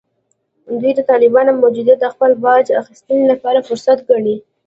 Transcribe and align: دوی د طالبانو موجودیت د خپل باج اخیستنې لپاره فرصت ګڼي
دوی 0.79 0.91
د 0.95 1.01
طالبانو 1.09 1.59
موجودیت 1.61 1.97
د 2.01 2.05
خپل 2.13 2.31
باج 2.43 2.65
اخیستنې 2.81 3.25
لپاره 3.31 3.65
فرصت 3.67 3.97
ګڼي 4.09 4.35